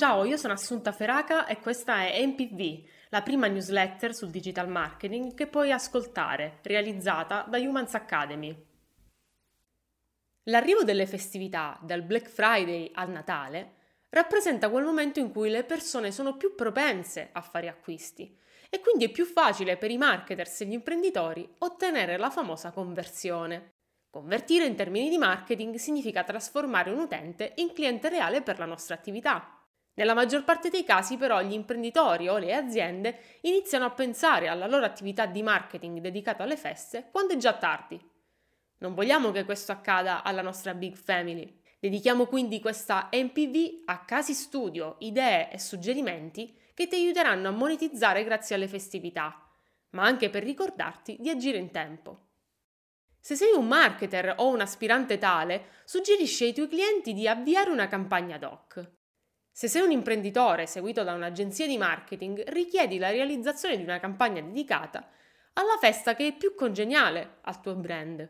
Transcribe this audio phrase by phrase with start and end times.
[0.00, 5.34] Ciao, io sono Assunta Feraca e questa è MPV, la prima newsletter sul digital marketing
[5.34, 8.66] che puoi ascoltare, realizzata da Humans Academy.
[10.44, 13.74] L'arrivo delle festività, dal Black Friday al Natale,
[14.08, 18.34] rappresenta quel momento in cui le persone sono più propense a fare acquisti
[18.70, 23.72] e quindi è più facile per i marketers e gli imprenditori ottenere la famosa conversione.
[24.08, 28.94] Convertire in termini di marketing significa trasformare un utente in cliente reale per la nostra
[28.94, 29.59] attività.
[30.00, 34.66] Nella maggior parte dei casi però gli imprenditori o le aziende iniziano a pensare alla
[34.66, 38.00] loro attività di marketing dedicata alle feste quando è già tardi.
[38.78, 41.60] Non vogliamo che questo accada alla nostra big family.
[41.78, 48.24] Dedichiamo quindi questa MPV a casi studio, idee e suggerimenti che ti aiuteranno a monetizzare
[48.24, 49.50] grazie alle festività,
[49.90, 52.28] ma anche per ricordarti di agire in tempo.
[53.20, 57.86] Se sei un marketer o un aspirante tale, suggerisci ai tuoi clienti di avviare una
[57.86, 58.98] campagna ad hoc.
[59.60, 64.40] Se sei un imprenditore seguito da un'agenzia di marketing, richiedi la realizzazione di una campagna
[64.40, 65.06] dedicata
[65.52, 68.26] alla festa che è più congeniale al tuo brand.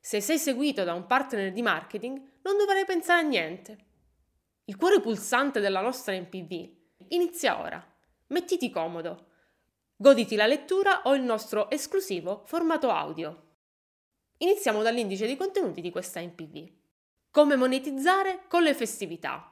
[0.00, 3.78] Se sei seguito da un partner di marketing, non dovrai pensare a niente.
[4.64, 6.70] Il cuore pulsante della nostra MPV
[7.08, 7.86] inizia ora.
[8.28, 9.26] Mettiti comodo.
[9.94, 13.48] Goditi la lettura o il nostro esclusivo formato audio.
[14.38, 16.66] Iniziamo dall'indice di contenuti di questa MPV.
[17.30, 19.49] Come monetizzare con le festività.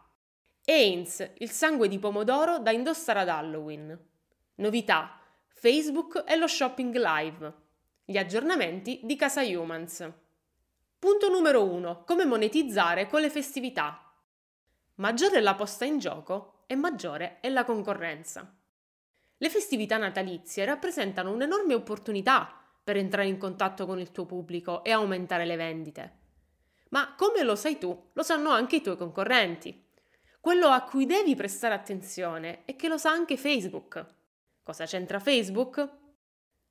[0.71, 3.99] Ains, il sangue di pomodoro da indossare ad Halloween.
[4.57, 7.55] Novità, Facebook e lo shopping live.
[8.05, 10.13] Gli aggiornamenti di Casa Humans.
[10.99, 12.05] Punto numero 1.
[12.05, 14.13] Come monetizzare con le festività.
[14.97, 18.55] Maggiore è la posta in gioco e maggiore è la concorrenza.
[19.39, 24.91] Le festività natalizie rappresentano un'enorme opportunità per entrare in contatto con il tuo pubblico e
[24.91, 26.19] aumentare le vendite.
[26.91, 29.87] Ma come lo sai tu, lo sanno anche i tuoi concorrenti.
[30.41, 34.05] Quello a cui devi prestare attenzione è che lo sa anche Facebook.
[34.63, 36.07] Cosa c'entra Facebook?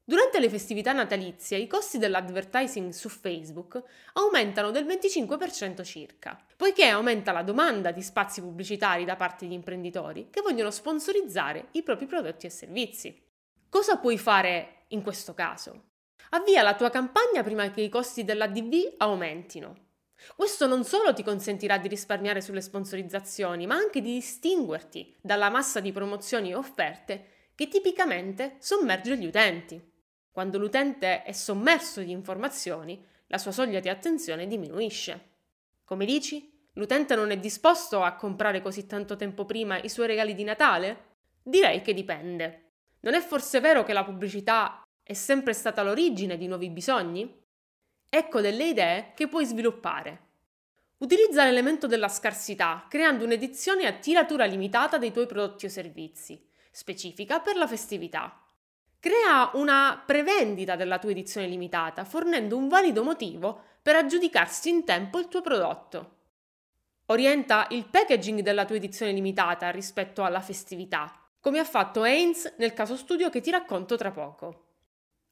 [0.09, 3.83] Durante le festività natalizie i costi dell'advertising su Facebook
[4.13, 10.29] aumentano del 25% circa, poiché aumenta la domanda di spazi pubblicitari da parte di imprenditori
[10.29, 13.21] che vogliono sponsorizzare i propri prodotti e servizi.
[13.67, 15.89] Cosa puoi fare in questo caso?
[16.29, 19.86] Avvia la tua campagna prima che i costi dell'ADV aumentino.
[20.35, 25.79] Questo non solo ti consentirà di risparmiare sulle sponsorizzazioni, ma anche di distinguerti dalla massa
[25.79, 29.81] di promozioni e offerte che tipicamente sommerge gli utenti.
[30.31, 35.35] Quando l'utente è sommerso di informazioni, la sua soglia di attenzione diminuisce.
[35.83, 36.69] Come dici?
[36.73, 41.15] L'utente non è disposto a comprare così tanto tempo prima i suoi regali di Natale?
[41.41, 42.73] Direi che dipende.
[42.99, 47.45] Non è forse vero che la pubblicità è sempre stata l'origine di nuovi bisogni?
[48.09, 50.25] Ecco delle idee che puoi sviluppare.
[50.99, 56.41] Utilizza l'elemento della scarsità, creando un'edizione a tiratura limitata dei tuoi prodotti o servizi,
[56.71, 58.41] specifica per la festività.
[58.99, 65.19] Crea una prevendita della tua edizione limitata, fornendo un valido motivo per aggiudicarsi in tempo
[65.19, 66.15] il tuo prodotto.
[67.07, 72.73] Orienta il packaging della tua edizione limitata rispetto alla festività, come ha fatto Haynes nel
[72.73, 74.65] caso studio che ti racconto tra poco.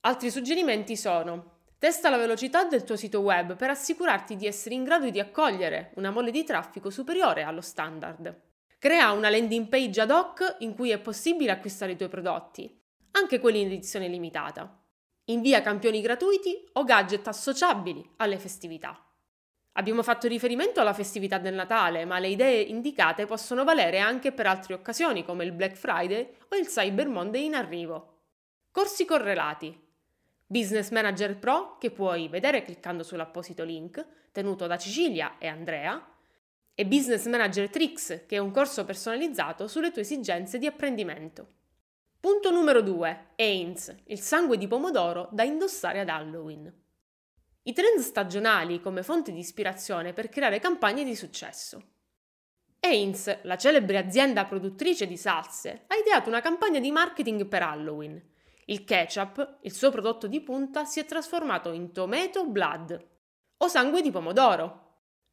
[0.02, 1.55] Altri suggerimenti sono
[1.86, 5.92] Testa la velocità del tuo sito web per assicurarti di essere in grado di accogliere
[5.98, 8.42] una mole di traffico superiore allo standard.
[8.80, 12.76] Crea una landing page ad hoc in cui è possibile acquistare i tuoi prodotti,
[13.12, 14.84] anche quelli in edizione limitata.
[15.26, 19.08] Invia campioni gratuiti o gadget associabili alle festività.
[19.74, 24.48] Abbiamo fatto riferimento alla festività del Natale, ma le idee indicate possono valere anche per
[24.48, 28.22] altre occasioni come il Black Friday o il Cyber Monday in arrivo.
[28.72, 29.85] Corsi correlati.
[30.48, 36.14] Business Manager Pro che puoi vedere cliccando sull'apposito link, tenuto da Cecilia e Andrea,
[36.76, 41.48] e Business Manager Tricks, che è un corso personalizzato sulle tue esigenze di apprendimento.
[42.20, 43.30] Punto numero 2.
[43.38, 46.72] Ains, il sangue di pomodoro da indossare ad Halloween.
[47.64, 51.82] I trend stagionali come fonte di ispirazione per creare campagne di successo.
[52.82, 58.34] Ains, la celebre azienda produttrice di salse, ha ideato una campagna di marketing per Halloween
[58.66, 63.08] il ketchup, il suo prodotto di punta, si è trasformato in tomato blood
[63.58, 64.84] o sangue di pomodoro.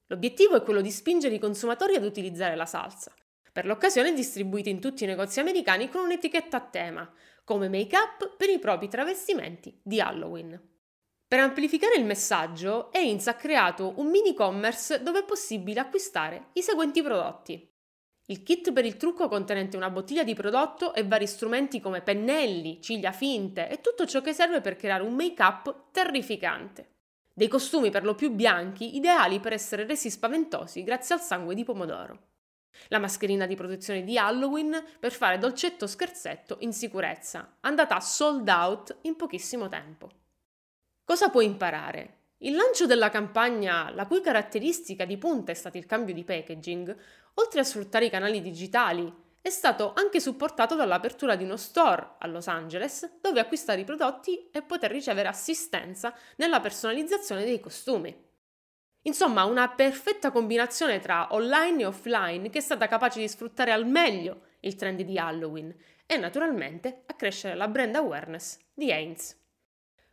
[0.07, 3.13] L'obiettivo è quello di spingere i consumatori ad utilizzare la salsa.
[3.51, 7.11] Per l'occasione è distribuita in tutti i negozi americani con un'etichetta a tema,
[7.45, 10.61] come make-up per i propri travestimenti di Halloween.
[11.27, 16.63] Per amplificare il messaggio, Heinz ha creato un mini commerce dove è possibile acquistare i
[16.63, 17.72] seguenti prodotti.
[18.33, 22.81] Il kit per il trucco contenente una bottiglia di prodotto e vari strumenti come pennelli,
[22.81, 26.93] ciglia finte e tutto ciò che serve per creare un make-up terrificante.
[27.35, 31.63] Dei costumi per lo più bianchi, ideali per essere resi spaventosi grazie al sangue di
[31.63, 32.31] pomodoro.
[32.89, 38.97] La mascherina di protezione di Halloween per fare dolcetto scherzetto in sicurezza, andata sold out
[39.03, 40.09] in pochissimo tempo.
[41.05, 42.22] Cosa puoi imparare?
[42.45, 46.97] Il lancio della campagna, la cui caratteristica di punta è stato il cambio di packaging,
[47.35, 52.27] oltre a sfruttare i canali digitali, è stato anche supportato dall'apertura di uno store a
[52.27, 58.13] Los Angeles dove acquistare i prodotti e poter ricevere assistenza nella personalizzazione dei costumi.
[59.03, 63.87] Insomma, una perfetta combinazione tra online e offline che è stata capace di sfruttare al
[63.87, 65.73] meglio il trend di Halloween
[66.07, 69.42] e naturalmente accrescere la brand awareness di Heinz.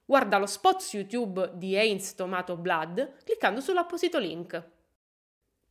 [0.09, 4.59] Guarda lo spot su YouTube di Heinz Tomato Blood cliccando sull'apposito link.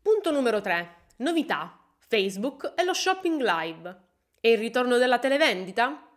[0.01, 1.07] Punto numero 3.
[1.17, 1.77] Novità.
[2.07, 4.01] Facebook e lo shopping live.
[4.41, 6.09] E il ritorno della televendita?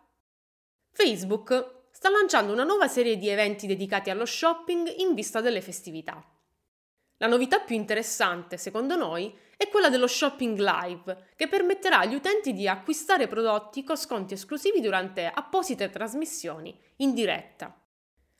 [0.92, 6.24] Facebook sta lanciando una nuova serie di eventi dedicati allo shopping in vista delle festività.
[7.16, 12.52] La novità più interessante, secondo noi, è quella dello shopping live, che permetterà agli utenti
[12.52, 17.81] di acquistare prodotti con sconti esclusivi durante apposite trasmissioni in diretta.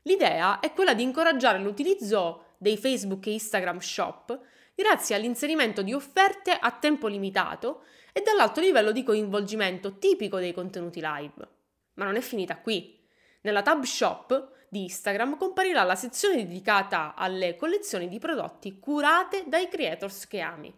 [0.02, 4.40] L'idea è quella di incoraggiare l'utilizzo dei Facebook e Instagram Shop
[4.74, 11.00] grazie all'inserimento di offerte a tempo limitato e dall'alto livello di coinvolgimento tipico dei contenuti
[11.02, 11.48] live.
[11.94, 12.98] Ma non è finita qui.
[13.42, 19.68] Nella tab Shop di Instagram comparirà la sezione dedicata alle collezioni di prodotti curate dai
[19.68, 20.72] creators che ami.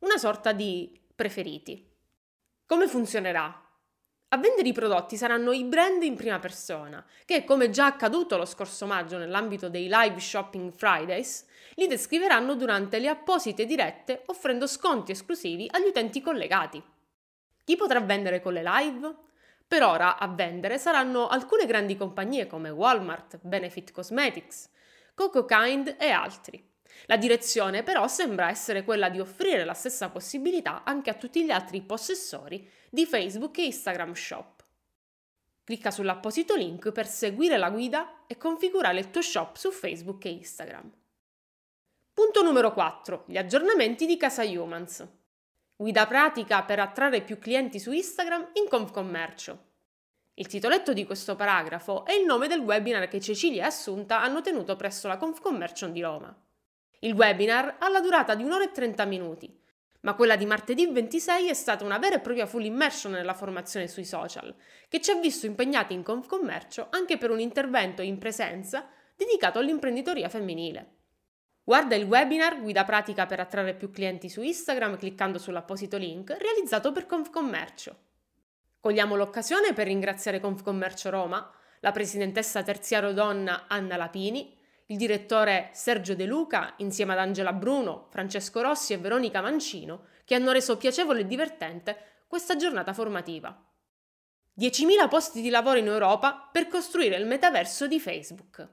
[0.00, 1.88] Una sorta di preferiti.
[2.66, 3.65] Come funzionerà?
[4.30, 8.44] A vendere i prodotti saranno i brand in prima persona, che come già accaduto lo
[8.44, 15.12] scorso maggio nell'ambito dei live shopping Fridays, li descriveranno durante le apposite dirette offrendo sconti
[15.12, 16.82] esclusivi agli utenti collegati.
[17.64, 19.14] Chi potrà vendere con le live?
[19.68, 24.70] Per ora a vendere saranno alcune grandi compagnie come Walmart, Benefit Cosmetics,
[25.14, 26.74] Coco Kind e altri.
[27.06, 31.50] La direzione però sembra essere quella di offrire la stessa possibilità anche a tutti gli
[31.50, 34.64] altri possessori di Facebook e Instagram Shop.
[35.64, 40.30] Clicca sull'apposito link per seguire la guida e configurare il tuo shop su Facebook e
[40.30, 40.92] Instagram.
[42.12, 43.24] Punto numero 4.
[43.26, 45.06] Gli aggiornamenti di Casa Humans.
[45.74, 49.64] Guida pratica per attrarre più clienti su Instagram in Confcommercio.
[50.34, 54.42] Il titoletto di questo paragrafo è il nome del webinar che Cecilia e Assunta hanno
[54.42, 56.45] tenuto presso la Confcommercio di Roma.
[57.00, 59.54] Il webinar ha la durata di un'ora e 30 minuti,
[60.00, 63.88] ma quella di martedì 26 è stata una vera e propria full immersion nella formazione
[63.88, 64.54] sui social,
[64.88, 70.28] che ci ha visto impegnati in Confcommercio anche per un intervento in presenza dedicato all'imprenditoria
[70.28, 70.94] femminile.
[71.64, 76.92] Guarda il webinar Guida pratica per attrarre più clienti su Instagram cliccando sull'apposito link realizzato
[76.92, 77.96] per Confcommercio.
[78.78, 86.14] Cogliamo l'occasione per ringraziare Confcommercio Roma, la presidentessa terziario donna Anna Lapini, il direttore Sergio
[86.14, 91.20] De Luca insieme ad Angela Bruno, Francesco Rossi e Veronica Mancino che hanno reso piacevole
[91.20, 93.56] e divertente questa giornata formativa.
[94.58, 98.66] 10.000 posti di lavoro in Europa per costruire il metaverso di Facebook.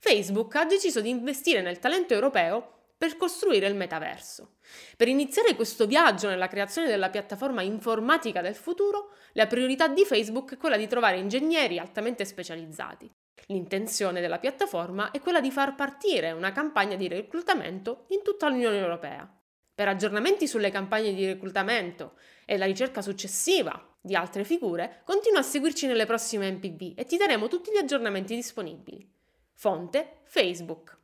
[0.00, 4.56] Facebook ha deciso di investire nel talento europeo per costruire il metaverso.
[4.96, 10.54] Per iniziare questo viaggio nella creazione della piattaforma informatica del futuro, la priorità di Facebook
[10.54, 13.10] è quella di trovare ingegneri altamente specializzati.
[13.46, 18.78] L'intenzione della piattaforma è quella di far partire una campagna di reclutamento in tutta l'Unione
[18.78, 19.28] Europea.
[19.74, 25.42] Per aggiornamenti sulle campagne di reclutamento e la ricerca successiva di altre figure, continua a
[25.42, 29.10] seguirci nelle prossime MPV e ti daremo tutti gli aggiornamenti disponibili.
[29.54, 30.96] Fonte Facebook.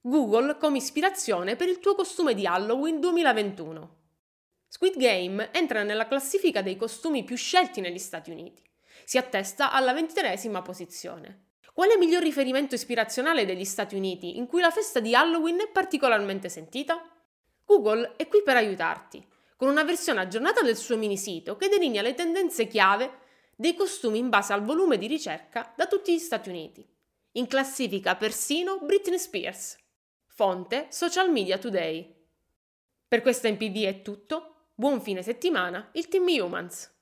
[0.00, 3.96] Google come ispirazione per il tuo costume di Halloween 2021.
[4.68, 8.62] Squid Game entra nella classifica dei costumi più scelti negli Stati Uniti.
[9.08, 11.50] Si attesta alla ventitreesima posizione.
[11.72, 16.48] Quale miglior riferimento ispirazionale degli Stati Uniti in cui la festa di Halloween è particolarmente
[16.48, 17.00] sentita?
[17.64, 22.02] Google è qui per aiutarti, con una versione aggiornata del suo mini sito che delinea
[22.02, 23.18] le tendenze chiave
[23.54, 26.84] dei costumi in base al volume di ricerca da tutti gli Stati Uniti.
[27.34, 29.76] In classifica persino Britney Spears.
[30.26, 32.12] Fonte Social Media Today.
[33.06, 34.70] Per questa MPV è tutto.
[34.74, 36.94] Buon fine settimana, il team Humans.